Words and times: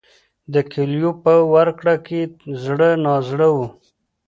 د 0.53 0.55
کیلیو 0.71 1.11
په 1.23 1.33
ورکړه 1.53 1.95
کې 2.05 2.21
زړه 2.63 2.89
نازړه 3.05 3.47
و. 3.55 3.57